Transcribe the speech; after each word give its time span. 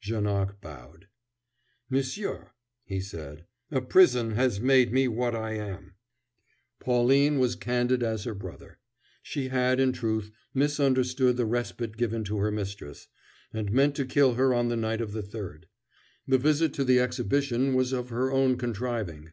Janoc 0.00 0.58
bowed. 0.62 1.08
"Monsieur," 1.90 2.52
he 2.82 2.98
said, 2.98 3.44
"a 3.70 3.82
prison 3.82 4.30
has 4.30 4.58
made 4.58 4.90
me 4.90 5.06
what 5.06 5.34
I 5.34 5.50
am." 5.52 5.96
Pauline 6.80 7.38
was 7.38 7.56
candid 7.56 8.02
as 8.02 8.24
her 8.24 8.32
brother. 8.34 8.78
She 9.22 9.48
had, 9.48 9.78
in 9.78 9.92
truth, 9.92 10.30
misunderstood 10.54 11.36
the 11.36 11.44
respite 11.44 11.98
given 11.98 12.24
to 12.24 12.38
her 12.38 12.50
mistress, 12.50 13.08
and 13.52 13.70
meant 13.70 13.94
to 13.96 14.06
kill 14.06 14.32
her 14.36 14.54
on 14.54 14.68
the 14.68 14.76
night 14.78 15.02
of 15.02 15.12
the 15.12 15.22
3d. 15.22 15.64
The 16.26 16.38
visit 16.38 16.72
to 16.72 16.84
the 16.84 16.98
Exhibition 16.98 17.74
was 17.74 17.92
of 17.92 18.08
her 18.08 18.32
own 18.32 18.56
contriving. 18.56 19.32